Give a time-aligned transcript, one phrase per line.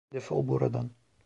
[0.11, 0.91] Defol buradan!